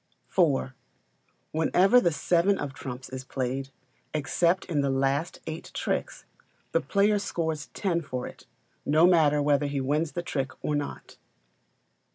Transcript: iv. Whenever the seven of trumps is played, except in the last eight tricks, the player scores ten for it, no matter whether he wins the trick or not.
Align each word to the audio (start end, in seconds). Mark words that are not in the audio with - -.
iv. 0.35 0.73
Whenever 1.51 2.01
the 2.01 2.11
seven 2.11 2.57
of 2.57 2.73
trumps 2.73 3.07
is 3.09 3.23
played, 3.23 3.69
except 4.15 4.65
in 4.65 4.81
the 4.81 4.89
last 4.89 5.39
eight 5.45 5.69
tricks, 5.75 6.25
the 6.71 6.81
player 6.81 7.19
scores 7.19 7.67
ten 7.75 8.01
for 8.01 8.25
it, 8.25 8.47
no 8.83 9.05
matter 9.05 9.43
whether 9.43 9.67
he 9.67 9.79
wins 9.79 10.13
the 10.13 10.23
trick 10.23 10.53
or 10.63 10.73
not. 10.75 11.17